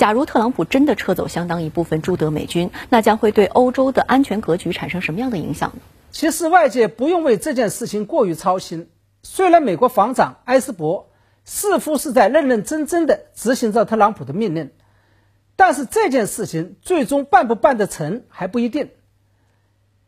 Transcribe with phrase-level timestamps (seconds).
[0.00, 5.82] 假如特朗普真的撤走相当一部分驻德美军，那将会对欧洲的安全格局产生什么样的影响呢？
[6.10, 8.88] 其实外界不用为这件事情过于操心。
[9.22, 11.10] 虽然美国防长埃斯珀
[11.44, 14.70] 似乎是在认认真真的执行着特朗普的命令，
[15.54, 18.88] 但是这件事情最终办不办得成还不一定。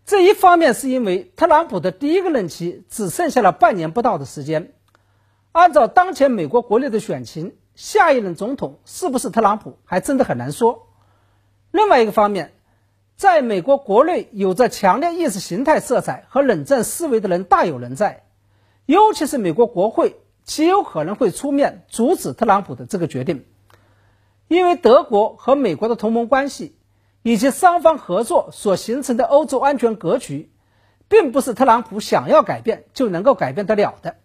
[0.07, 4.73] 这一方面是因为特朗普的第一个任期只剩下了半年不到的时间，
[5.53, 7.57] 按照当前美国国内的选情。
[7.75, 10.89] 下一任总统是不是特朗普，还真的很难说。
[11.71, 12.53] 另外一个方面，
[13.17, 18.25] 在美国国内有着强烈意识形态色彩和冷战思维的人大有人在，
[18.85, 23.47] 尤其是美国国会极有可能会出面阻止特朗普的这个决定，
[24.49, 26.77] 因为德国和美国的同盟关系
[27.23, 30.53] 以及双方合作所形成的欧洲安全格局，
[31.09, 34.17] 并不是特朗普想要改变就能够改变得了的。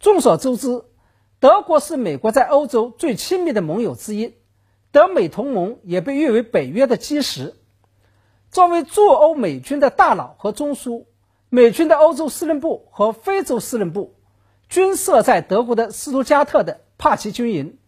[0.00, 0.84] 众所周知。
[1.40, 4.34] 德国是美国在欧洲最亲密的盟友之一，
[4.90, 7.54] 德美同盟也被誉为北约的基石。
[8.50, 11.04] 作为驻欧美军的大佬和中枢，
[11.48, 14.16] 美军的欧洲司令部和非洲司令部
[14.68, 17.78] 均设在德国的斯图加特的帕奇军营，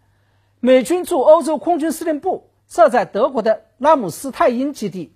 [0.60, 5.12] 美军驻欧洲空军司令部设在德国的拉姆斯泰因基地。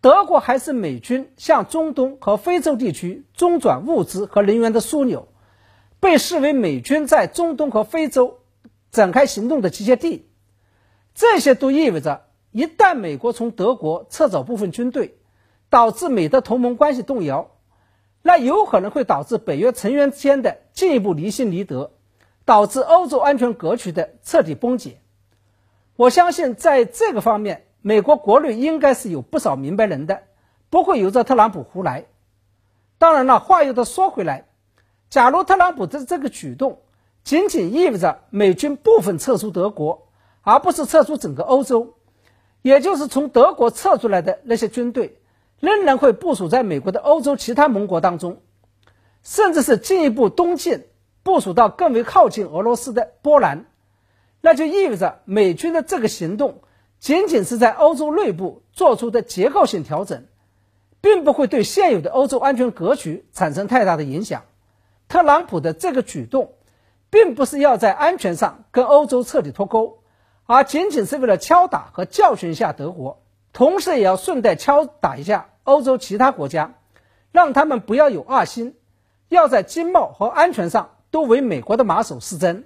[0.00, 5.26] 德国还是美军向中东和非洲地区中转物资和人员的枢纽。
[6.04, 8.40] 被视为美军在中东和非洲
[8.90, 10.28] 展开行动的集结地，
[11.14, 15.16] 这些都意味着，一旦美国从德国撤走部分军队，
[15.70, 17.52] 导致美德同盟关系动摇，
[18.20, 21.92] 那有可能会导致北约成员间的进一步离心离德，
[22.44, 24.98] 导致欧洲安全格局的彻底崩解。
[25.96, 30.24] 我相信，在这个方面，美国国内应该是有不少明白人的，
[30.68, 32.04] 不会由着特朗普胡来。
[32.98, 34.48] 当然了，话又得说回来。
[35.14, 36.80] 假如特朗普的这个举动
[37.22, 40.08] 仅仅意味着美军部分撤出德国，
[40.42, 41.94] 而不是撤出整个欧洲，
[42.62, 45.20] 也就是从德国撤出来的那些军队
[45.60, 48.40] 仍然会部署在美国的欧洲其他盟国当中，
[49.22, 50.82] 甚至是进一步东进，
[51.22, 53.66] 部署到更为靠近俄罗斯的波兰，
[54.40, 56.58] 那就意味着美军的这个行动
[56.98, 60.24] 仅仅是在欧洲内部做出的结构性调整，
[61.00, 64.42] 并不会对现有的欧洲安全格局产生太大的影响。
[65.08, 66.54] 特朗普的这个举动，
[67.10, 69.98] 并不是要在安全上跟欧洲彻底脱钩，
[70.46, 73.22] 而仅仅是为了敲打和教训一下德国，
[73.52, 76.74] 同时也要顺带敲打一下欧洲其他国家，
[77.30, 78.76] 让他们不要有二心，
[79.28, 82.64] 要在经贸和安全上都为美国的马首是瞻。